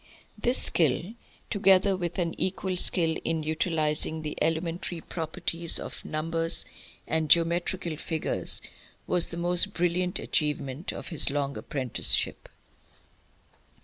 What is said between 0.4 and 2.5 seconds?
skill, together with an